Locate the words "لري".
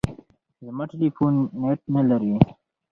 2.09-2.35